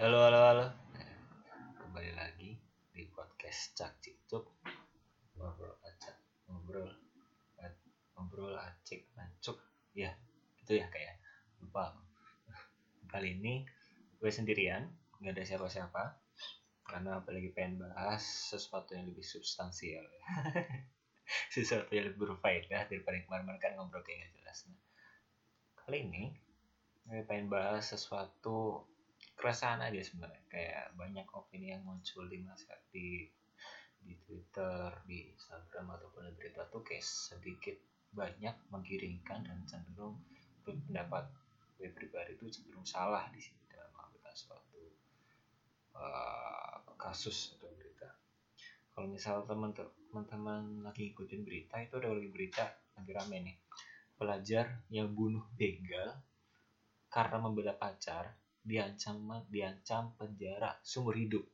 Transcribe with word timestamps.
Halo, 0.00 0.16
halo, 0.24 0.40
halo. 0.48 0.66
Kembali 1.76 2.16
lagi 2.16 2.56
di 2.88 3.04
podcast 3.12 3.76
Cak 3.76 4.00
Cicuk. 4.00 4.48
Ngobrol 5.36 5.76
acak, 5.84 6.16
ngobrol, 6.48 6.88
ngobrol 8.16 8.56
acik, 8.56 9.04
acuk. 9.20 9.60
Ya, 9.92 10.16
gitu 10.56 10.80
ya 10.80 10.88
kayak 10.88 11.20
lupa. 11.60 11.92
Kali 13.12 13.44
ini 13.44 13.68
gue 14.16 14.32
sendirian, 14.32 14.88
nggak 15.20 15.36
ada 15.36 15.44
siapa-siapa. 15.44 16.16
Karena 16.88 17.20
apalagi 17.20 17.52
pengen 17.52 17.84
bahas 17.84 18.24
sesuatu 18.24 18.96
yang 18.96 19.04
lebih 19.04 19.20
substansial. 19.20 20.08
sesuatu 21.52 21.92
yang 21.92 22.08
lebih 22.08 22.24
berfaedah 22.24 22.88
daripada 22.88 23.20
kemarin-kemarin 23.20 23.60
kan 23.60 23.76
ngobrol 23.76 24.00
kayak 24.00 24.32
gak 24.32 24.40
jelas. 24.40 24.64
Nah, 24.64 24.80
kali 25.76 26.08
ini 26.08 26.32
gue 27.04 27.20
pengen 27.28 27.52
bahas 27.52 27.84
sesuatu 27.84 28.88
keresahan 29.40 29.80
aja 29.80 30.04
sebenarnya 30.04 30.44
kayak 30.52 30.92
banyak 31.00 31.24
opini 31.32 31.72
yang 31.72 31.80
muncul 31.88 32.28
di 32.28 32.38
masa 32.44 32.76
di 32.92 33.24
di 34.00 34.16
Twitter, 34.24 34.92
di 35.08 35.32
Instagram 35.32 35.96
ataupun 35.96 36.28
di 36.28 36.32
berita 36.36 36.68
tuh 36.68 36.84
kayak 36.84 37.04
sedikit 37.04 37.76
banyak 38.12 38.52
menggiringkan 38.68 39.44
dan 39.48 39.60
cenderung 39.64 40.20
pendapat 40.64 41.24
gue 41.80 41.88
pribadi 41.96 42.36
itu 42.36 42.60
cenderung 42.60 42.84
salah 42.84 43.28
di 43.32 43.40
sini 43.40 43.60
dalam 43.72 43.88
mengambil 43.96 44.32
suatu 44.36 44.82
uh, 45.96 46.84
kasus 47.00 47.56
atau 47.56 47.72
berita. 47.72 48.12
Kalau 48.92 49.08
misal 49.08 49.48
teman-teman 49.48 50.84
lagi 50.84 51.16
ikutin 51.16 51.40
berita 51.40 51.80
itu 51.80 51.96
ada 51.96 52.12
lagi 52.12 52.28
berita 52.28 52.68
lagi 53.00 53.12
rame 53.16 53.36
nih 53.40 53.56
pelajar 54.20 54.84
yang 54.92 55.16
bunuh 55.16 55.48
begal 55.56 56.20
karena 57.08 57.36
membela 57.40 57.72
pacar 57.72 58.36
diancam 58.60 59.16
diancam 59.48 60.12
penjara 60.20 60.76
seumur 60.84 61.16
hidup. 61.16 61.44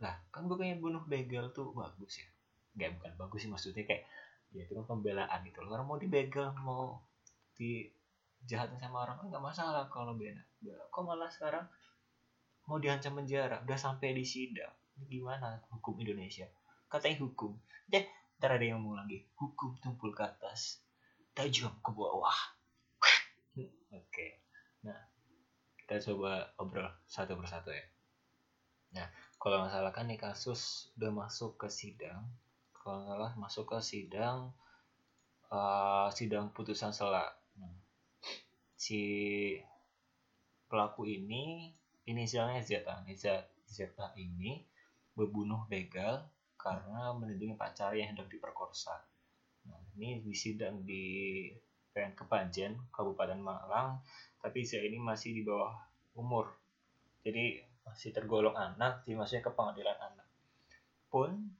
Lah 0.00 0.16
kan 0.32 0.48
pengen 0.48 0.80
bunuh 0.80 1.04
begal 1.04 1.52
tuh 1.52 1.70
bagus 1.76 2.18
ya. 2.18 2.28
Nggak 2.74 2.90
bukan 2.98 3.12
bagus 3.20 3.38
sih 3.44 3.50
maksudnya 3.52 3.84
kayak 3.84 4.04
ya 4.52 4.64
itu 4.64 4.72
kan 4.72 4.86
pembelaan 4.88 5.40
gitu 5.44 5.60
loh. 5.60 5.76
Orang 5.76 5.86
mau 5.88 5.98
dibegal 6.00 6.56
mau 6.60 7.00
dijahatin 7.56 8.80
sama 8.80 9.04
orang 9.04 9.20
kan 9.20 9.26
nggak 9.28 9.44
masalah 9.44 9.86
kalau 9.92 10.16
bela 10.16 10.40
kok 10.62 11.02
malah 11.04 11.28
sekarang 11.28 11.64
mau 12.66 12.78
diancam 12.78 13.18
penjara? 13.18 13.60
Udah 13.66 13.78
sampai 13.78 14.14
di 14.16 14.24
sidang. 14.24 14.72
Gimana 15.08 15.60
hukum 15.72 15.98
Indonesia? 15.98 16.46
Katanya 16.86 17.22
hukum. 17.24 17.58
Deh 17.88 18.04
ntar 18.38 18.56
ada 18.56 18.64
yang 18.64 18.80
ngomong 18.82 19.02
lagi. 19.04 19.26
Hukum 19.36 19.76
tumpul 19.82 20.14
ke 20.14 20.22
atas. 20.22 20.80
Tajam 21.34 21.72
ke 21.80 21.90
bawah. 21.90 22.36
Oke. 23.58 23.68
Okay. 23.92 24.30
nah 24.82 25.11
kita 25.92 26.16
coba 26.16 26.48
obrol 26.56 26.88
satu 27.04 27.36
persatu 27.36 27.68
ya. 27.68 27.84
Nah 28.96 29.12
kalau 29.36 29.60
nggak 29.60 29.76
salah 29.76 29.92
kan 29.92 30.08
nih 30.08 30.16
kasus 30.16 30.88
udah 30.96 31.12
masuk 31.12 31.60
ke 31.60 31.68
sidang 31.68 32.32
kalau 32.72 33.04
nggak 33.04 33.08
salah 33.12 33.32
masuk 33.36 33.64
ke 33.68 33.78
sidang 33.84 34.56
uh, 35.52 36.08
sidang 36.08 36.48
putusan 36.56 36.96
sela. 36.96 37.28
Nah, 37.60 37.76
si 38.72 39.04
pelaku 40.64 41.04
ini 41.04 41.76
inisialnya 42.08 42.64
ZA 42.64 43.04
Z 43.12 43.52
ZA 43.68 44.16
ini 44.16 44.64
berbunuh 45.12 45.68
begal 45.68 46.24
karena 46.56 47.12
melindungi 47.12 47.52
pacar 47.52 47.92
yang 47.92 48.16
hendak 48.16 48.32
diperkosa. 48.32 48.96
Nah 49.68 49.76
ini 49.92 50.24
di 50.24 50.32
sidang 50.32 50.88
di 50.88 51.04
PN 51.92 52.16
Kepanjen 52.16 52.88
Kabupaten 52.88 53.36
Malang 53.36 54.00
tapi 54.42 54.66
saya 54.66 54.90
ini 54.90 54.98
masih 54.98 55.32
di 55.32 55.42
bawah 55.46 55.72
umur. 56.18 56.50
Jadi 57.22 57.62
masih 57.86 58.10
tergolong 58.10 58.54
anak 58.58 59.06
jadi 59.06 59.14
maksudnya 59.14 59.46
ke 59.46 59.52
pengadilan 59.54 59.98
anak. 59.98 60.26
Pun 61.06 61.54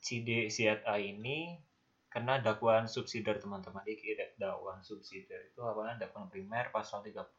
si 0.00 0.24
D, 0.24 0.48
A 0.84 0.96
ini 0.96 1.60
kena 2.08 2.40
dakwaan 2.40 2.88
subsidiar 2.88 3.36
teman-teman. 3.36 3.84
Ini 3.84 4.36
dakwaan 4.40 4.80
subsidiar 4.80 5.44
itu 5.44 5.60
apa 5.60 6.00
dakwaan 6.00 6.32
primer 6.32 6.72
pasal 6.72 7.04
340 7.04 7.36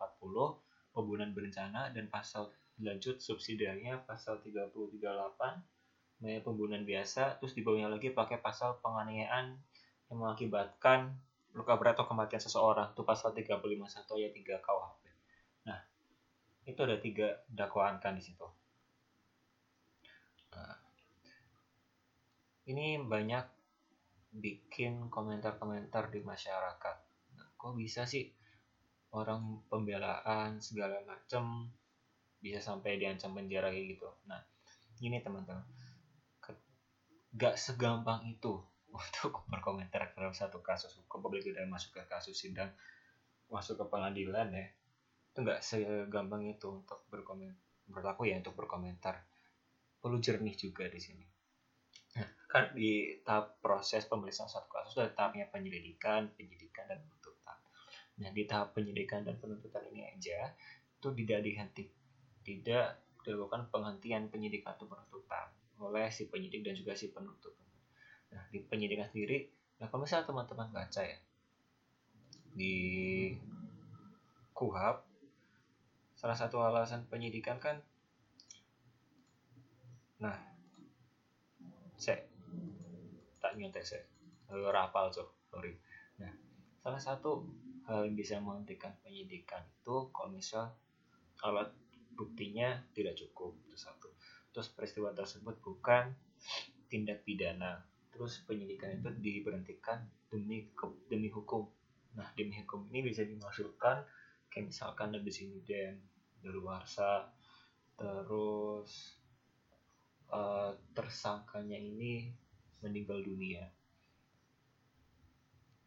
pembunuhan 0.93 1.31
berencana 1.33 1.89
dan 1.91 2.07
pasal 2.07 2.53
lanjut 2.79 3.23
subsidiarnya 3.23 4.03
pasal 4.03 4.43
338 4.43 5.01
namanya 6.19 6.41
pembunuhan 6.43 6.83
biasa. 6.83 7.39
Terus 7.39 7.55
di 7.55 7.61
bawahnya 7.63 7.91
lagi 7.91 8.11
pakai 8.11 8.39
pasal 8.39 8.79
penganiayaan 8.83 9.55
yang 10.11 10.17
mengakibatkan 10.19 11.17
luka 11.55 11.79
berat 11.79 11.95
atau 11.95 12.05
kematian 12.11 12.43
seseorang 12.43 12.91
itu 12.91 13.01
pasal 13.07 13.31
351 13.31 14.19
ayat 14.19 14.31
3 14.35 14.59
KUHP. 14.59 15.03
Nah, 15.71 15.79
itu 16.67 16.79
ada 16.83 16.97
tiga 16.99 17.27
dakwaan 17.47 18.03
kan 18.03 18.19
di 18.19 18.23
situ. 18.23 18.43
Nah, 20.51 20.75
ini 22.67 22.99
banyak 22.99 23.45
bikin 24.35 25.07
komentar-komentar 25.07 26.11
di 26.11 26.19
masyarakat. 26.19 26.97
Nah, 27.39 27.47
kok 27.55 27.73
bisa 27.79 28.03
sih 28.03 28.27
orang 29.15 29.63
pembelaan 29.71 30.59
segala 30.59 30.99
macam 31.07 31.71
bisa 32.43 32.59
sampai 32.59 32.99
diancam 32.99 33.31
penjara 33.31 33.71
kayak 33.71 33.95
gitu. 33.95 34.11
Nah, 34.27 34.43
ini 34.99 35.23
teman-teman, 35.23 35.63
gak 37.35 37.55
segampang 37.55 38.27
itu 38.27 38.59
untuk 39.01 39.43
berkomentar 39.51 40.15
dalam 40.15 40.33
satu 40.33 40.63
kasus 40.63 40.95
hukum 41.03 41.27
apalagi 41.27 41.51
udah 41.51 41.67
masuk 41.67 41.99
ke 41.99 42.03
kasus 42.07 42.35
sidang 42.35 42.71
masuk 43.51 43.77
ke 43.77 43.85
pengadilan 43.87 44.49
ya 44.49 44.65
itu 45.31 45.37
nggak 45.43 45.59
segampang 45.61 46.47
itu 46.47 46.71
untuk 46.71 47.03
berkomentar 47.11 47.65
berlaku 47.89 48.29
ya 48.29 48.41
untuk 48.41 48.57
berkomentar. 48.57 49.21
Perlu 50.01 50.21
jernih 50.21 50.53
juga 50.53 50.85
di 50.89 51.01
sini. 51.01 51.25
Nah, 52.17 52.29
kan 52.49 52.71
di 52.77 53.19
tahap 53.25 53.57
proses 53.59 54.05
pemeriksaan 54.05 54.49
satu 54.49 54.69
kasus 54.69 55.01
ada 55.01 55.11
tahapnya 55.13 55.49
penyelidikan 55.49 56.29
penyidikan 56.37 56.85
dan 56.87 57.01
penuntutan. 57.01 57.57
Nah 58.21 58.29
di 58.31 58.43
tahap 58.47 58.71
penyidikan 58.77 59.25
dan 59.25 59.35
penuntutan 59.41 59.83
ini 59.91 60.07
aja 60.07 60.53
itu 60.95 61.07
tidak 61.11 61.39
dihenti 61.43 61.83
tidak 62.45 63.01
dilakukan 63.25 63.67
penghentian 63.73 64.29
penyidikan 64.29 64.77
atau 64.77 64.85
penuntutan 64.85 65.49
oleh 65.81 66.07
si 66.13 66.29
penyidik 66.29 66.61
dan 66.61 66.77
juga 66.77 66.93
si 66.93 67.09
penuntut 67.09 67.51
Nah, 68.33 68.43
di 68.49 68.59
penyidikan 68.63 69.09
sendiri, 69.11 69.45
nah 69.77 69.91
kalau 69.91 70.07
misalnya 70.07 70.25
teman-teman 70.25 70.69
baca 70.71 71.01
ya, 71.03 71.19
di 72.55 72.75
KUHAP, 74.55 74.97
salah 76.15 76.37
satu 76.39 76.63
alasan 76.63 77.05
penyidikan 77.11 77.59
kan, 77.59 77.83
nah, 80.17 80.39
saya 81.99 82.23
tak 83.43 83.59
nyontek 83.59 83.83
saya, 83.83 84.03
lalu 84.49 84.71
rapal 84.71 85.11
tuh, 85.11 85.27
sorry. 85.51 85.75
Nah, 86.17 86.31
salah 86.81 87.01
satu 87.03 87.43
hal 87.85 88.09
yang 88.09 88.17
bisa 88.17 88.41
menghentikan 88.41 88.97
penyidikan 89.05 89.61
itu 89.61 90.09
kalau 90.09 90.33
misal 90.33 90.73
alat 91.45 91.69
buktinya 92.15 92.81
tidak 92.95 93.13
cukup 93.19 93.53
itu 93.67 93.77
satu. 93.77 94.09
Terus 94.55 94.71
peristiwa 94.71 95.11
tersebut 95.11 95.59
bukan 95.61 96.15
tindak 96.87 97.21
pidana 97.27 97.83
terus 98.15 98.47
penyidikan 98.47 98.95
itu 98.95 99.11
diberhentikan 99.19 99.99
demi 100.31 100.71
demi 101.11 101.27
hukum. 101.27 101.67
Nah 102.15 102.31
demi 102.39 102.55
hukum 102.63 102.87
ini 102.95 103.11
bisa 103.11 103.27
dimasukkan 103.27 104.07
kayak 104.47 104.71
misalkan 104.71 105.11
habis 105.11 105.43
insiden 105.43 105.99
daluarsa 106.39 107.27
terus 107.99 109.19
uh, 110.31 110.71
tersangkanya 110.95 111.75
ini 111.75 112.31
meninggal 112.79 113.19
dunia. 113.19 113.67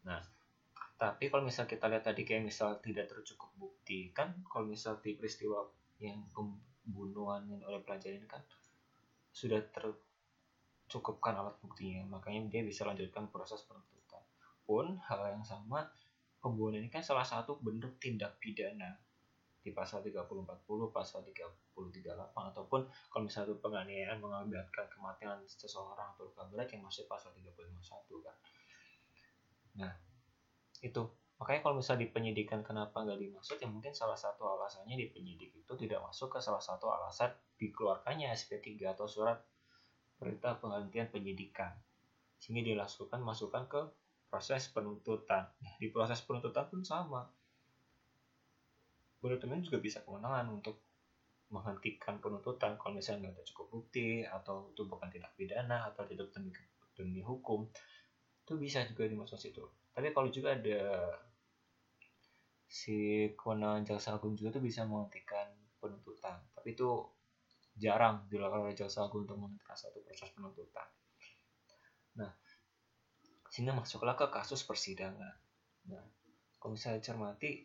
Nah 0.05 0.21
tapi 1.01 1.33
kalau 1.33 1.49
misal 1.49 1.65
kita 1.65 1.89
lihat 1.89 2.05
tadi 2.05 2.21
kayak 2.27 2.45
misal 2.45 2.77
tidak 2.77 3.09
tercukup 3.09 3.49
bukti 3.57 4.13
kan 4.13 4.37
kalau 4.45 4.69
misal 4.69 5.01
di 5.01 5.17
peristiwa 5.17 5.65
yang 5.97 6.29
pembunuhan 6.35 7.49
oleh 7.65 7.81
pelajar 7.81 8.13
ini 8.13 8.27
kan 8.29 8.43
sudah 9.33 9.63
tercukupkan 10.89 11.37
alat 11.37 11.53
buktinya. 11.61 12.17
Makanya 12.17 12.49
dia 12.49 12.65
bisa 12.65 12.81
lanjutkan 12.81 13.29
proses 13.29 13.61
penuntutan. 13.69 14.25
Pun 14.65 14.97
hal 15.05 15.37
yang 15.37 15.45
sama 15.45 15.85
pembunuhan 16.41 16.81
ini 16.81 16.89
kan 16.89 17.05
salah 17.05 17.21
satu 17.21 17.61
bentuk 17.61 18.01
tindak 18.01 18.41
pidana. 18.41 18.97
Di 19.61 19.69
pasal 19.69 20.01
3040, 20.01 20.65
pasal 20.89 21.21
3038 21.21 22.33
ataupun 22.33 22.89
kalau 23.11 23.23
misalnya 23.27 23.53
penganiayaan 23.59 24.17
mengakibatkan 24.17 24.87
kematian 24.89 25.37
seseorang 25.45 26.15
atau 26.17 26.31
luka 26.31 26.47
berat 26.49 26.73
yang 26.73 26.81
masih 26.81 27.05
pasal 27.05 27.29
351 27.37 28.25
kan. 28.25 28.35
Nah, 29.77 29.93
itu. 30.81 31.03
Makanya 31.39 31.59
kalau 31.63 31.75
misalnya 31.79 32.03
di 32.03 32.09
penyidikan 32.11 32.59
kenapa 32.63 32.99
nggak 32.99 33.19
dimaksud 33.19 33.63
ya 33.63 33.67
mungkin 33.71 33.95
salah 33.95 34.19
satu 34.19 34.43
alasannya 34.43 34.99
di 34.99 35.07
penyidik 35.07 35.55
itu 35.55 35.73
tidak 35.79 36.03
masuk 36.03 36.35
ke 36.35 36.39
salah 36.43 36.59
satu 36.59 36.91
alasan 36.91 37.31
dikeluarkannya 37.55 38.27
SP3 38.35 38.91
atau 38.91 39.07
surat 39.07 39.39
perintah 40.19 40.59
penghentian 40.59 41.07
penyidikan. 41.07 41.71
Sehingga 42.37 42.75
dilakukan 42.75 43.19
masukkan 43.23 43.63
ke 43.71 43.81
proses 44.29 44.69
penuntutan. 44.69 45.49
Nah, 45.49 45.73
di 45.81 45.89
proses 45.89 46.21
penuntutan 46.21 46.69
pun 46.69 46.83
sama. 46.85 47.25
Umum 49.19 49.59
juga 49.59 49.83
bisa 49.83 49.99
kewenangan 50.05 50.47
untuk 50.47 50.79
menghentikan 51.49 52.21
penuntutan 52.21 52.77
kalau 52.77 52.93
misalnya 52.95 53.27
nggak 53.27 53.41
ada 53.41 53.49
cukup 53.51 53.67
bukti 53.73 54.21
atau 54.23 54.69
itu 54.71 54.85
bukan 54.85 55.09
tindak 55.09 55.33
pidana 55.33 55.89
atau 55.91 56.05
tidak 56.05 56.29
demi, 56.31 56.53
demi 56.93 57.19
hukum. 57.25 57.67
Itu 58.45 58.55
bisa 58.55 58.85
juga 58.85 59.09
dimasuk 59.09 59.35
situ. 59.35 59.65
Tapi 59.91 60.13
kalau 60.13 60.29
juga 60.31 60.55
ada 60.55 61.09
si 62.69 63.27
kewenangan 63.33 63.83
jaksa 63.83 64.15
agung 64.15 64.37
juga 64.37 64.55
tuh 64.55 64.63
bisa 64.63 64.85
menghentikan 64.85 65.49
penuntutan. 65.81 66.37
Tapi 66.53 66.77
itu 66.77 66.87
jarang 67.79 68.27
dilakukan 68.27 68.67
oleh 68.67 68.75
jaksa 68.75 69.07
agung 69.07 69.25
untuk 69.25 69.39
menghentikan 69.39 69.75
satu 69.79 70.03
proses 70.03 70.29
penuntutan 70.35 70.87
nah 72.19 72.31
sehingga 73.49 73.73
masuklah 73.73 74.13
ke 74.13 74.27
kasus 74.29 74.67
persidangan 74.67 75.33
nah 75.87 76.03
kalau 76.59 76.75
misalnya 76.75 77.01
cermati 77.01 77.63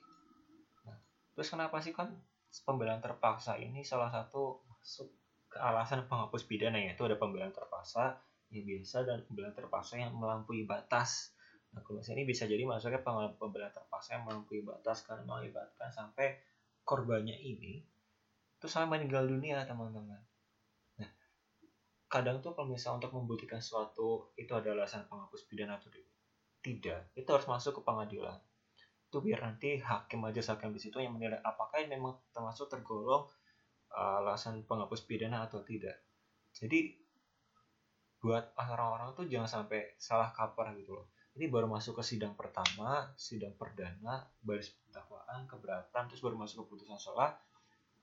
nah 0.86 0.96
terus 1.34 1.50
kenapa 1.50 1.82
sih 1.82 1.90
kan 1.90 2.14
pembelaan 2.62 3.02
terpaksa 3.02 3.58
ini 3.58 3.82
salah 3.82 4.14
satu 4.14 4.62
masuk 4.70 5.10
ke 5.50 5.58
alasan 5.58 6.06
penghapus 6.06 6.46
pidana 6.46 6.78
yaitu 6.78 7.02
ada 7.06 7.18
pembelaan 7.18 7.50
terpaksa 7.50 8.18
yang 8.54 8.66
biasa 8.66 9.02
dan 9.02 9.18
pembelaan 9.26 9.54
terpaksa 9.54 9.98
yang 9.98 10.14
melampaui 10.14 10.62
batas. 10.62 11.34
Nah, 11.74 11.82
kalau 11.82 11.98
misalnya 11.98 12.22
ini 12.22 12.26
bisa 12.30 12.46
jadi 12.46 12.62
masuknya 12.62 13.02
pembelaan 13.34 13.74
terpaksa 13.74 14.18
yang 14.18 14.24
melampaui 14.30 14.62
batas 14.62 15.02
karena 15.02 15.26
mengakibatkan 15.26 15.90
sampai 15.90 16.38
korbannya 16.86 17.34
ini 17.34 17.82
itu 18.64 18.72
sampai 18.72 18.96
meninggal 18.96 19.28
dunia, 19.28 19.60
teman-teman. 19.68 20.24
Nah, 20.96 21.10
kadang 22.08 22.40
tuh 22.40 22.56
kalau 22.56 22.72
misalnya 22.72 23.04
untuk 23.04 23.20
membuktikan 23.20 23.60
sesuatu 23.60 24.32
itu 24.40 24.56
ada 24.56 24.72
alasan 24.72 25.04
penghapus 25.04 25.44
pidana 25.44 25.76
atau 25.76 25.92
tidak, 26.64 27.12
itu 27.12 27.28
harus 27.28 27.44
masuk 27.44 27.76
ke 27.76 27.82
pengadilan 27.84 28.40
itu 29.14 29.30
biar 29.30 29.46
nanti 29.46 29.78
hakim 29.78 30.26
aja 30.26 30.42
hakim 30.42 30.74
di 30.74 30.82
situ 30.82 30.98
yang 30.98 31.14
menilai 31.14 31.38
apakah 31.46 31.78
ini 31.78 31.94
memang 31.94 32.18
termasuk 32.34 32.66
tergolong 32.66 33.30
uh, 33.94 34.18
alasan 34.18 34.66
penghapus 34.66 35.06
pidana 35.06 35.46
atau 35.46 35.62
tidak. 35.62 36.02
Jadi 36.50 36.98
buat 38.18 38.50
orang-orang 38.58 39.14
tuh 39.14 39.30
jangan 39.30 39.46
sampai 39.46 39.94
salah 40.02 40.34
kaprah 40.34 40.74
gitu 40.74 40.98
loh. 40.98 41.14
Ini 41.38 41.46
baru 41.46 41.70
masuk 41.70 42.02
ke 42.02 42.02
sidang 42.02 42.34
pertama, 42.34 43.06
sidang 43.14 43.54
perdana, 43.54 44.26
baris 44.42 44.74
dakwaan, 44.90 45.46
keberatan, 45.46 46.10
terus 46.10 46.18
baru 46.18 46.34
masuk 46.34 46.66
ke 46.66 46.74
putusan 46.74 46.98
salah, 46.98 47.38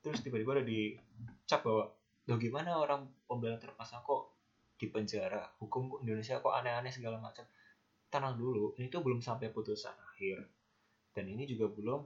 terus 0.02 0.20
tiba-tiba 0.20 0.58
udah 0.58 0.66
dicap 0.66 1.62
bahwa, 1.62 1.88
loh 2.26 2.38
gimana 2.38 2.76
orang 2.76 3.06
pembelaan 3.24 3.62
terpaksa 3.62 4.02
kok 4.02 4.34
di 4.74 4.90
penjara, 4.90 5.46
hukum 5.62 6.02
Indonesia 6.02 6.42
kok 6.42 6.50
aneh-aneh 6.50 6.90
segala 6.90 7.22
macam. 7.22 7.46
Tenang 8.12 8.36
dulu, 8.36 8.74
ini 8.76 8.90
tuh 8.90 9.00
belum 9.00 9.22
sampai 9.22 9.48
putusan 9.54 9.94
akhir. 9.94 10.42
Dan 11.14 11.30
ini 11.30 11.46
juga 11.46 11.70
belum 11.70 12.02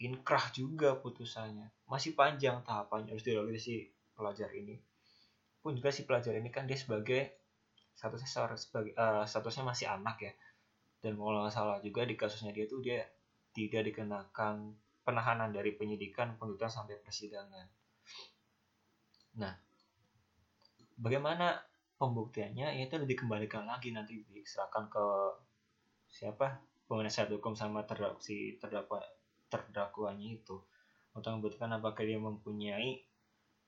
inkrah 0.00 0.52
juga 0.52 0.96
putusannya. 0.96 1.88
Masih 1.90 2.14
panjang 2.16 2.62
tahapannya 2.62 3.16
harus 3.16 3.24
dilalui 3.26 3.58
si 3.60 3.84
pelajar 4.16 4.48
ini. 4.52 4.78
Pun 5.60 5.76
juga 5.76 5.90
si 5.90 6.06
pelajar 6.06 6.36
ini 6.36 6.48
kan 6.48 6.64
dia 6.64 6.78
sebagai 6.78 7.42
statusnya 7.96 8.28
sebagai 8.54 8.92
uh, 8.94 9.24
statusnya 9.24 9.64
masih 9.64 9.86
anak 9.88 10.16
ya. 10.20 10.32
Dan 11.00 11.16
kalau 11.16 11.42
nggak 11.44 11.52
salah 11.52 11.78
juga 11.80 12.04
di 12.04 12.14
kasusnya 12.16 12.52
dia 12.52 12.68
tuh 12.68 12.80
dia 12.84 13.04
tidak 13.56 13.88
dikenakan 13.92 14.76
penahanan 15.06 15.54
dari 15.54 15.78
penyidikan 15.78 16.34
penuntutan 16.34 16.66
sampai 16.66 16.98
persidangan. 16.98 17.66
Nah 19.38 19.54
bagaimana 20.98 21.62
pembuktiannya? 22.00 22.82
Itu 22.82 22.98
dikembalikan 23.06 23.68
lagi 23.68 23.94
nanti 23.94 24.18
diserahkan 24.26 24.90
ke 24.90 25.04
siapa? 26.10 26.58
Penasihat 26.86 27.30
hukum 27.30 27.54
sama 27.54 27.86
terdakwa 27.86 28.18
si 28.18 28.58
terdakwa 28.58 28.98
terdakwanya 29.46 30.26
itu. 30.26 30.58
Untuk 31.14 31.30
membuktikan 31.38 31.70
apakah 31.72 32.02
dia 32.04 32.18
mempunyai 32.18 33.00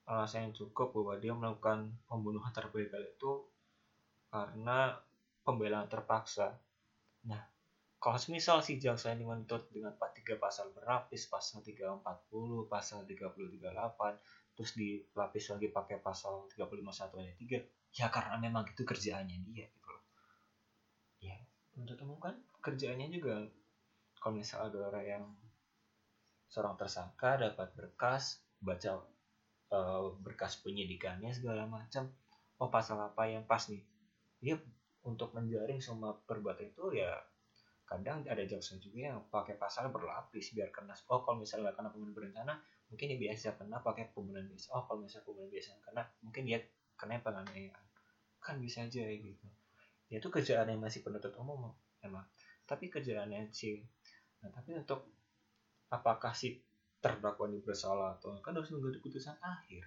alasan 0.09 0.51
yang 0.51 0.55
cukup 0.57 0.93
bahwa 0.93 1.15
dia 1.21 1.33
melakukan 1.37 1.93
pembunuhan 2.09 2.53
terbegal 2.53 3.01
itu 3.05 3.45
karena 4.29 4.97
pembelaan 5.45 5.89
terpaksa. 5.89 6.57
Nah, 7.25 7.41
kalau 7.99 8.19
misal 8.31 8.63
si 8.63 8.79
jaksa 8.79 9.11
ini 9.11 9.27
menuntut 9.27 9.67
dengan 9.75 9.91
43 9.99 10.39
pasal 10.39 10.71
berlapis, 10.71 11.27
pasal 11.27 11.67
340, 11.67 12.71
pasal 12.71 13.03
338, 13.03 14.55
terus 14.55 14.71
dilapis 14.79 15.45
lagi 15.51 15.69
pakai 15.75 15.99
pasal 15.99 16.47
351 16.55 17.19
ayat 17.27 17.37
3, 17.43 17.99
ya 17.99 18.07
karena 18.07 18.37
memang 18.39 18.71
itu 18.71 18.87
kerjaannya 18.87 19.37
dia 19.51 19.67
gitu 19.67 19.89
loh. 19.91 20.05
Ya, 21.19 21.37
untuk 21.75 21.99
umum 22.07 22.23
kan 22.23 22.39
kerjaannya 22.63 23.11
juga 23.11 23.43
kalau 24.23 24.39
misal 24.39 24.71
ada 24.71 24.79
orang 24.79 25.07
yang 25.07 25.25
seorang 26.47 26.79
tersangka 26.79 27.39
dapat 27.39 27.75
berkas 27.75 28.43
baca 28.59 29.03
uh, 29.75 30.11
berkas 30.19 30.59
penyidikannya 30.65 31.31
segala 31.31 31.69
macam 31.69 32.11
oh 32.59 32.71
pasal 32.73 32.99
apa 32.99 33.31
yang 33.31 33.47
pas 33.47 33.69
nih 33.71 33.85
dia 34.43 34.57
untuk 35.07 35.31
menjaring 35.37 35.79
semua 35.79 36.19
perbuatan 36.27 36.75
itu 36.75 36.99
ya 36.99 37.15
kadang 37.89 38.21
ada 38.29 38.45
jaksa 38.45 38.77
juga 38.77 39.09
yang 39.09 39.25
pakai 39.33 39.57
pasal 39.57 39.89
berlapis 39.89 40.53
biar 40.53 40.69
kena 40.69 40.93
oh 41.09 41.25
kalau 41.25 41.41
misalnya 41.41 41.73
kena 41.73 41.89
pembunuhan 41.89 42.13
berencana 42.13 42.55
mungkin 42.93 43.17
dia 43.17 43.19
biasa 43.19 43.57
kena 43.57 43.81
pakai 43.81 44.13
pembunuhan 44.13 44.45
biasa 44.45 44.77
oh 44.77 44.85
kalau 44.85 45.01
misalnya 45.01 45.25
pembunuhan 45.25 45.51
biasa 45.57 45.71
kena 45.81 46.03
mungkin 46.21 46.43
dia 46.45 46.59
kena 46.99 47.23
penganiayaan. 47.23 47.85
Kan 48.43 48.59
bisa 48.59 48.85
aja 48.85 49.07
gitu. 49.07 49.47
Ya 50.13 50.21
itu 50.21 50.29
kerjaan 50.29 50.69
yang 50.69 50.83
masih 50.83 51.01
penuntut 51.01 51.33
umum 51.41 51.73
emang. 52.05 52.27
Tapi 52.69 52.93
kerjaannya 52.93 53.49
sih 53.55 53.81
nah 54.39 54.55
tapi 54.55 54.71
untuk 54.71 55.03
apakah 55.91 56.31
si 56.31 56.63
terdakwa 57.03 57.51
ini 57.51 57.59
bersalah 57.59 58.15
atau 58.21 58.39
kan 58.39 58.55
harus 58.55 58.71
menunggu 58.71 59.01
keputusan 59.01 59.35
akhir. 59.41 59.83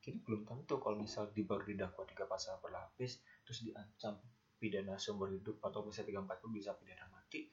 Jadi 0.00 0.18
belum 0.22 0.46
tentu 0.46 0.78
kalau 0.78 0.96
misal 0.96 1.28
di 1.34 1.42
baru 1.42 1.66
didakwa 1.66 2.06
tiga 2.06 2.24
pasal 2.24 2.56
berlapis 2.62 3.18
terus 3.42 3.58
diancam 3.66 4.16
pidana 4.62 4.94
seumur 4.94 5.34
hidup 5.34 5.58
atau 5.58 5.82
bisa 5.82 6.06
tiga 6.06 6.22
empat 6.22 6.38
pun 6.38 6.54
bisa 6.54 6.70
pidana 6.78 7.10
mati 7.10 7.50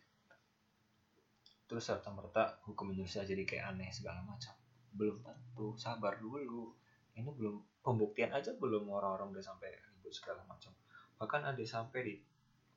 terus 1.70 1.86
serta 1.86 2.10
merta 2.10 2.58
hukum 2.66 2.90
Indonesia 2.90 3.22
jadi 3.22 3.46
kayak 3.46 3.78
aneh 3.78 3.94
segala 3.94 4.26
macam. 4.26 4.58
Belum 4.90 5.22
tentu 5.22 5.78
sabar 5.78 6.18
dulu. 6.18 6.74
Ini 7.14 7.30
belum 7.30 7.86
pembuktian 7.86 8.34
aja 8.34 8.58
belum 8.58 8.90
orang-orang 8.90 9.38
udah 9.38 9.46
sampai 9.46 9.70
ribut 9.78 10.10
segala 10.10 10.42
macam. 10.50 10.74
Bahkan 11.22 11.46
ada 11.46 11.62
sampai 11.62 12.00
di 12.02 12.16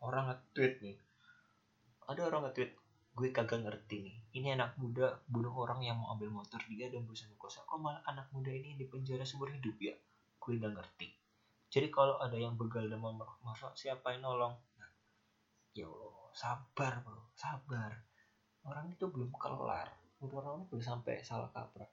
orang 0.05 0.29
nge-tweet 0.29 0.85
nih. 0.85 0.97
Ada 2.05 2.21
orang 2.29 2.53
nge-tweet 2.53 2.71
gue 3.13 3.29
kagak 3.29 3.61
ngerti 3.61 4.09
nih 4.09 4.17
ini 4.41 4.57
anak 4.57 4.73
muda 4.81 5.21
bunuh 5.29 5.53
orang 5.53 5.85
yang 5.85 6.01
mau 6.01 6.17
ambil 6.17 6.33
motor 6.33 6.57
dia 6.69 6.89
dan 6.93 7.09
berusaha 7.09 7.33
kuasa. 7.41 7.65
Kok 7.65 7.81
malah 7.81 8.05
anak 8.05 8.29
muda 8.37 8.53
ini 8.53 8.77
di 8.77 8.85
penjara 8.85 9.25
seumur 9.25 9.53
hidup 9.53 9.77
ya? 9.81 9.97
Gue 10.37 10.61
nggak 10.61 10.73
ngerti 10.77 11.22
jadi 11.73 11.89
kalau 11.89 12.21
ada 12.21 12.37
yang 12.37 12.53
begal 12.61 12.85
dan 12.85 13.01
mau 13.01 13.17
masa 13.41 13.73
siapa 13.73 14.13
yang 14.13 14.29
nolong? 14.29 14.53
Nah, 14.77 14.93
ya 15.73 15.89
Allah 15.89 16.29
sabar 16.37 17.01
bro 17.01 17.33
sabar. 17.33 17.97
Orang 18.69 18.93
itu 18.93 19.09
belum 19.09 19.33
kelar. 19.33 19.89
Orang 20.21 20.69
belum 20.69 20.85
sampai 20.85 21.25
salah 21.25 21.49
kaprah. 21.49 21.89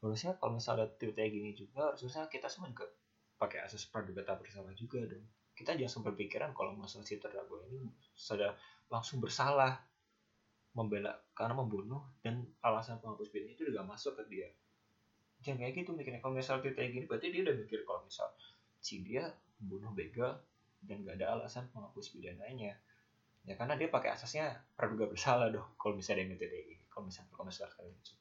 Harusnya 0.00 0.40
kalau 0.40 0.56
misalnya 0.56 0.88
tweet 0.96 1.12
kayak 1.12 1.36
gini 1.36 1.52
juga 1.52 1.92
harusnya 1.92 2.24
kita 2.32 2.48
semua 2.48 2.72
juga 2.72 2.88
pakai 3.36 3.68
asas 3.68 3.84
praduga 3.92 4.24
tak 4.24 4.40
bersalah 4.40 4.72
juga 4.72 5.04
dong. 5.04 5.28
Kita 5.52 5.76
jangan 5.76 6.00
sampai 6.00 6.12
pikiran 6.24 6.56
kalau 6.56 6.72
masalah 6.72 7.04
si 7.04 7.20
terdakwa 7.20 7.60
ini 7.68 7.84
sudah 8.16 8.56
langsung 8.88 9.20
bersalah 9.20 9.84
membela 10.72 11.12
karena 11.36 11.54
membunuh 11.54 12.08
dan 12.24 12.40
alasan 12.64 12.98
penghapus 13.04 13.28
pidana 13.28 13.52
itu 13.52 13.68
juga 13.68 13.84
masuk 13.84 14.16
ke 14.16 14.32
dia. 14.32 14.48
Jangan 15.44 15.60
kayak 15.60 15.72
gitu 15.76 15.92
mikirnya 15.92 16.24
kalau 16.24 16.40
misal 16.40 16.64
dia 16.64 16.72
kayak 16.72 16.90
gini 16.96 17.04
berarti 17.04 17.28
dia 17.28 17.44
udah 17.44 17.54
mikir 17.60 17.84
kalau 17.84 18.00
misal 18.02 18.32
si 18.84 19.00
dia 19.00 19.32
membunuh 19.64 19.96
begal 19.96 20.36
dan 20.84 21.00
gak 21.00 21.16
ada 21.16 21.40
alasan 21.40 21.64
penghapus 21.72 22.12
pidananya. 22.12 22.76
Ya 23.48 23.56
karena 23.56 23.80
dia 23.80 23.88
pakai 23.88 24.12
asasnya 24.12 24.52
praduga 24.76 25.08
bersalah 25.08 25.48
dong 25.48 25.64
kalau 25.80 25.96
misalnya 25.96 26.36
kayak 26.36 26.52
gini 26.52 26.80
kalau 26.88 27.08
misalnya 27.08 27.28
misalnya 27.44 27.72
kayak 27.76 27.92
gitu 28.00 28.12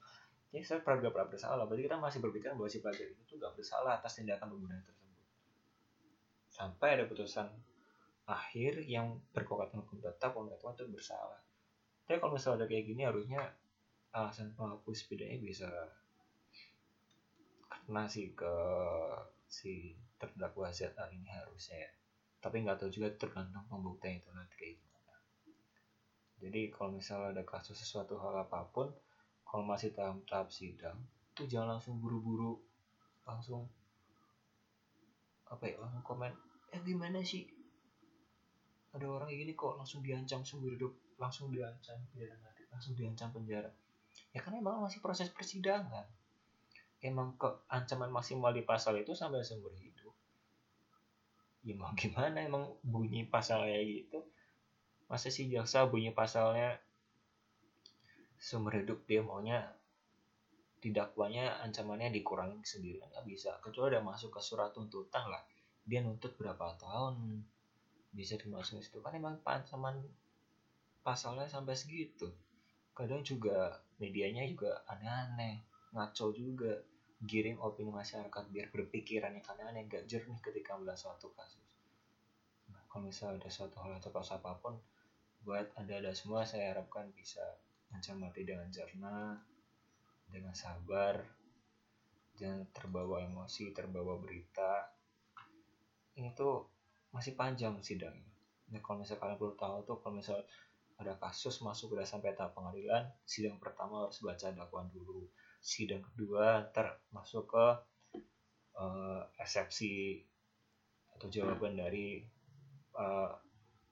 jadi 0.54 0.62
saya 0.70 0.80
praduga 0.86 1.26
bersalah. 1.26 1.66
Berarti 1.66 1.90
kita 1.90 1.98
masih 1.98 2.22
berpikir 2.22 2.54
bahwa 2.54 2.70
si 2.70 2.78
pelajar 2.78 3.10
itu 3.10 3.22
tuh 3.26 3.42
gak 3.42 3.58
bersalah 3.58 3.98
atas 3.98 4.22
tindakan 4.22 4.54
pembunuhan 4.54 4.86
tersebut. 4.86 5.18
Sampai 6.54 6.94
ada 6.94 7.10
putusan 7.10 7.50
akhir 8.30 8.86
yang 8.86 9.18
berkekuatan 9.34 9.82
hukum 9.82 9.98
tetap 9.98 10.38
pengetahuan 10.38 10.78
itu 10.78 10.86
bersalah. 10.94 11.42
Tapi 12.06 12.22
kalau 12.22 12.38
misalnya 12.38 12.62
ada 12.62 12.66
kayak 12.70 12.86
gini 12.86 13.02
harusnya 13.02 13.42
alasan 14.14 14.54
penghapus 14.54 15.10
pidana 15.10 15.42
bisa 15.42 15.66
kena 17.84 18.06
sih 18.06 18.32
ke 18.38 18.54
si 19.50 19.98
terdakwa 20.30 20.70
ZA 20.72 21.06
ini 21.12 21.28
harusnya 21.28 21.84
ya. 21.84 21.92
Tapi 22.44 22.64
nggak 22.64 22.84
tahu 22.84 22.90
juga 22.92 23.12
tergantung 23.16 23.64
pembuktian 23.68 24.20
itu 24.20 24.30
nanti 24.32 24.54
kayak 24.60 24.76
gimana. 24.80 25.16
Jadi 26.44 26.62
kalau 26.72 26.96
misalnya 26.96 27.40
ada 27.40 27.44
kasus 27.48 27.80
sesuatu 27.80 28.20
hal 28.20 28.36
apa 28.36 28.68
pun, 28.72 28.92
kalau 29.48 29.64
masih 29.64 29.96
tahap 29.96 30.20
tahap 30.28 30.52
sidang, 30.52 31.00
itu 31.34 31.50
jangan 31.50 31.78
langsung 31.78 31.98
buru-buru 31.98 32.62
langsung 33.24 33.66
apa 35.54 35.70
ya 35.70 35.78
langsung 35.78 36.02
komen 36.02 36.34
eh 36.74 36.82
gimana 36.82 37.22
sih 37.22 37.46
ada 38.94 39.06
orang 39.06 39.30
kayak 39.30 39.40
gini 39.46 39.54
kok 39.54 39.78
langsung 39.78 40.02
diancam 40.02 40.42
seumur 40.42 40.74
hidup 40.74 40.94
langsung 41.22 41.54
diancam 41.54 41.98
pidana 42.10 42.34
mati 42.42 42.66
langsung 42.74 42.98
diancam 42.98 43.30
penjara 43.30 43.70
ya 44.34 44.42
karena 44.42 44.62
emang 44.66 44.82
masih 44.82 44.98
proses 45.02 45.30
persidangan 45.30 46.06
emang 47.06 47.38
ke 47.38 47.50
ancaman 47.70 48.10
maksimal 48.10 48.50
di 48.50 48.66
pasal 48.66 48.98
itu 48.98 49.14
sampai 49.14 49.46
seumur 49.46 49.74
hidup 49.78 49.93
ya 51.64 51.74
mau 51.80 51.96
gimana 51.96 52.44
emang 52.44 52.76
bunyi 52.84 53.24
pasalnya 53.28 53.80
gitu? 53.80 54.20
Masa 55.08 55.32
sih 55.32 55.48
jaksa 55.48 55.88
bunyi 55.88 56.12
pasalnya 56.12 56.76
seumur 58.36 58.76
hidup 58.76 59.08
dia 59.08 59.24
maunya 59.24 59.72
didakwanya 60.84 61.64
ancamannya 61.64 62.12
dikurangin 62.12 62.60
sendiri 62.68 63.00
nggak 63.00 63.24
bisa. 63.24 63.56
Kecuali 63.64 63.96
udah 63.96 64.04
masuk 64.04 64.36
ke 64.36 64.42
surat 64.44 64.76
tuntutan 64.76 65.32
lah. 65.32 65.40
Dia 65.88 66.04
nuntut 66.04 66.36
berapa 66.36 66.76
tahun 66.76 67.40
bisa 68.12 68.36
dimasukin 68.36 68.84
situ? 68.84 69.00
Kan 69.00 69.16
emang 69.16 69.40
ancaman 69.48 70.04
pasalnya 71.08 71.48
sampai 71.48 71.80
segitu. 71.80 72.28
Kadang 72.92 73.24
juga 73.24 73.80
medianya 74.04 74.44
juga 74.44 74.84
aneh-aneh 74.92 75.64
ngaco 75.96 76.36
juga 76.36 76.76
giring 77.24 77.56
opini 77.64 77.88
masyarakat 77.88 78.44
biar 78.52 78.68
berpikiran 78.68 79.32
yang 79.32 79.46
aneh-aneh 79.48 79.88
gak 79.88 80.04
jernih 80.12 80.40
ketika 80.44 80.76
melihat 80.76 81.00
suatu 81.00 81.32
kasus. 81.32 81.64
Nah, 82.68 82.84
kalau 82.92 83.08
misalnya 83.08 83.48
ada 83.48 83.50
suatu 83.50 83.80
hal 83.80 83.96
atau 83.96 84.12
kasus 84.12 84.36
apa 84.36 84.60
pun 84.60 84.76
buat 85.44 85.72
anda-anda 85.80 86.12
semua 86.16 86.44
saya 86.44 86.76
harapkan 86.76 87.12
bisa 87.16 87.44
mencermati 87.92 88.48
dengan 88.48 88.68
jernih 88.72 89.40
dengan 90.28 90.56
sabar 90.56 91.20
jangan 92.34 92.66
terbawa 92.74 93.24
emosi 93.24 93.72
terbawa 93.72 94.18
berita. 94.20 94.90
Ini 96.18 96.34
tuh 96.34 96.66
masih 97.14 97.38
panjang 97.38 97.78
sidangnya. 97.80 98.34
Nah 98.74 98.82
kalau 98.82 99.06
misalnya 99.06 99.22
kalian 99.22 99.38
perlu 99.38 99.56
tahu 99.56 99.78
tuh 99.86 99.98
kalau 100.02 100.18
misalnya 100.18 100.46
ada 100.98 101.14
kasus 101.18 101.62
masuk 101.62 101.94
udah 101.98 102.06
sampai 102.06 102.34
tahap 102.38 102.54
pengadilan 102.54 103.10
sidang 103.26 103.58
pertama 103.58 104.06
harus 104.08 104.22
baca 104.22 104.54
dakwaan 104.54 104.90
dulu 104.94 105.26
sidang 105.64 106.04
kedua 106.04 106.68
ntar 106.76 107.00
masuk 107.16 107.56
ke 107.56 107.68
uh, 108.76 109.24
eksepsi 109.40 110.20
atau 111.16 111.32
jawaban 111.32 111.80
dari 111.80 112.20
uh, 113.00 113.32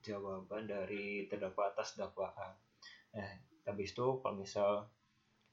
jawaban 0.04 0.68
dari 0.68 1.32
terdakwa 1.32 1.72
atas 1.72 1.96
dakwaan. 1.96 2.52
Nah 3.16 3.30
habis 3.64 3.96
itu 3.96 4.20
kalau 4.20 4.36
misal 4.36 4.92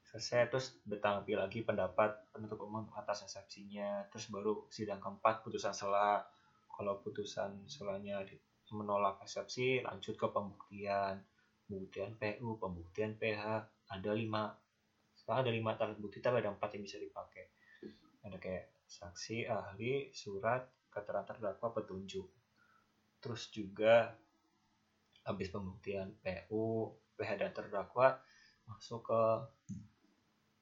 selesai 0.03 0.49
terus 0.51 0.67
bertanggapi 0.83 1.37
lagi 1.37 1.63
pendapat 1.63 2.33
penuntut 2.33 2.59
umum 2.59 2.89
atas 2.97 3.23
eksepsinya 3.23 4.09
terus 4.11 4.27
baru 4.27 4.67
sidang 4.67 4.99
keempat 4.99 5.39
putusan 5.39 5.71
sela. 5.71 6.19
Kalau 6.67 6.99
putusan 7.03 7.63
selanya 7.67 8.23
menolak 8.71 9.23
eksepsi 9.23 9.83
lanjut 9.87 10.15
ke 10.19 10.27
pembuktian. 10.27 11.23
Pembuktian 11.69 12.17
PU, 12.17 12.57
pembuktian 12.57 13.13
PH, 13.19 13.43
ada 13.93 14.11
lima 14.15 14.49
sekarang 15.29 15.45
ada 15.45 15.53
lima 15.53 15.77
alat 15.77 16.01
bukti 16.01 16.25
tapi 16.25 16.41
ada 16.41 16.49
empat 16.49 16.73
yang 16.73 16.89
bisa 16.89 16.97
dipakai 16.97 17.53
ada 18.25 18.41
kayak 18.41 18.73
saksi, 18.89 19.45
ahli, 19.45 20.09
surat, 20.09 20.65
keterangan 20.89 21.37
terdakwa, 21.37 21.69
petunjuk 21.69 22.25
terus 23.21 23.53
juga 23.53 24.17
habis 25.21 25.53
pembuktian 25.53 26.17
PU, 26.17 26.89
PH 27.13 27.29
dan 27.37 27.51
terdakwa 27.53 28.17
masuk 28.65 29.05
ke 29.05 29.21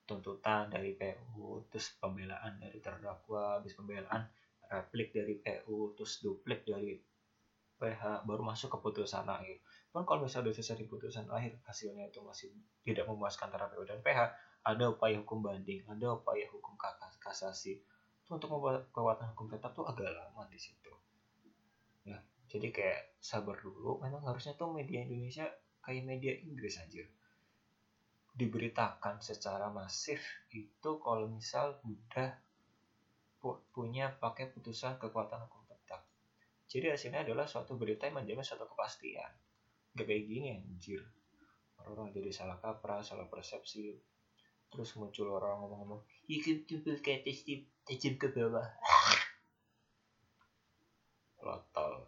tuntutan 0.03 0.67
dari 0.67 0.95
PU, 0.99 1.67
terus 1.71 1.95
pembelaan 1.99 2.59
dari 2.59 2.79
terdakwa, 2.83 3.59
habis 3.59 3.71
pembelaan 3.75 4.27
replik 4.67 5.15
dari 5.15 5.39
PU, 5.39 5.95
terus 5.95 6.19
duplik 6.19 6.67
dari 6.67 6.99
PH, 7.77 8.23
baru 8.23 8.41
masuk 8.41 8.73
ke 8.73 8.77
putusan 8.79 9.27
akhir. 9.27 9.59
Pun 9.91 10.07
kalau 10.07 10.25
misalnya 10.25 10.51
sudah 10.51 10.55
selesai 10.59 10.87
putusan 10.87 11.27
akhir 11.29 11.59
hasilnya 11.67 12.09
itu 12.09 12.19
masih 12.23 12.49
tidak 12.83 13.05
memuaskan 13.05 13.51
antara 13.51 13.69
PU 13.69 13.83
dan 13.83 13.99
PH, 14.01 14.33
ada 14.67 14.91
upaya 14.91 15.15
hukum 15.23 15.39
banding, 15.39 15.79
ada 15.87 16.19
upaya 16.19 16.43
hukum 16.51 16.75
kasasi. 17.23 17.79
Itu 18.23 18.35
untuk 18.35 18.51
membuat 18.51 18.91
kekuatan 18.91 19.31
hukum 19.31 19.47
tetap 19.47 19.71
tuh 19.71 19.87
agak 19.87 20.11
lama 20.11 20.43
di 20.51 20.59
situ. 20.59 20.91
Ya, 22.03 22.19
jadi 22.51 22.67
kayak 22.75 23.01
sabar 23.23 23.55
dulu. 23.63 24.03
Memang 24.03 24.27
harusnya 24.27 24.59
tuh 24.59 24.75
media 24.75 25.07
Indonesia 25.07 25.47
kayak 25.79 26.03
media 26.03 26.35
Inggris 26.35 26.75
aja. 26.83 27.07
Diberitakan 28.35 29.23
secara 29.23 29.71
masif 29.71 30.19
itu 30.51 30.91
kalau 30.99 31.31
misal 31.31 31.79
udah 31.87 32.35
punya 33.71 34.11
pakai 34.19 34.51
putusan 34.51 34.99
kekuatan 34.99 35.47
hukum 35.47 35.63
tetap. 35.71 36.03
Jadi 36.67 36.91
hasilnya 36.91 37.23
adalah 37.23 37.47
suatu 37.47 37.79
berita 37.79 38.03
yang 38.03 38.19
menjamin 38.19 38.43
suatu 38.43 38.67
kepastian 38.67 39.31
gak 39.97 40.05
kayak 40.05 40.29
gini 40.29 40.47
anjir 40.53 41.01
orang-orang 41.81 42.13
jadi 42.13 42.29
salah 42.29 42.61
kaprah 42.61 43.01
salah 43.01 43.25
persepsi 43.25 43.97
terus 44.77 44.93
muncul 44.93 45.33
orang 45.33 45.57
ngomong-ngomong 45.57 46.05
ikan 46.37 46.61
tumpul 46.69 46.93
kayak 47.01 47.25
tajam 47.25 47.65
tajam 47.81 48.13
ke 48.21 48.29
bawah. 48.29 48.69
Lotol 51.41 52.05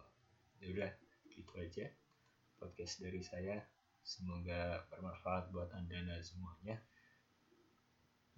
yaudah 0.62 0.94
gitu 1.26 1.52
aja 1.58 1.90
podcast 2.62 3.02
dari 3.02 3.18
saya. 3.26 3.58
Semoga 4.06 4.86
bermanfaat 4.86 5.50
buat 5.50 5.74
anda 5.74 5.98
dan 5.98 6.22
semuanya. 6.22 6.78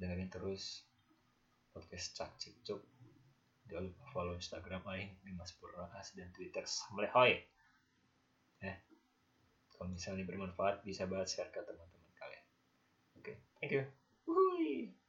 Dengerin 0.00 0.32
terus 0.32 0.88
podcast 1.76 2.16
cak 2.16 2.32
cik 2.40 2.56
cuk. 2.64 2.80
Jangan 3.68 3.92
lupa 3.92 4.04
follow 4.16 4.32
instagram 4.32 4.80
aing 4.96 5.12
Dimas 5.20 5.52
Purnas 5.60 6.08
dan 6.16 6.32
twitter 6.32 6.64
Samlehoy 6.64 7.36
eh 8.62 8.76
kalau 9.74 9.90
misalnya 9.90 10.24
bermanfaat 10.24 10.86
bisa 10.86 11.04
banget 11.10 11.28
share 11.34 11.50
ke 11.50 11.60
teman-teman 11.60 12.12
kalian. 12.14 12.44
Oke 13.18 13.34
okay, 13.34 13.36
thank 13.58 13.74
you 13.74 14.01
me. 14.76 15.01